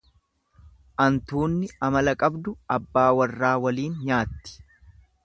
[1.05, 4.57] Antuunni amala qabdu abbaa warraa waliin nyaatti.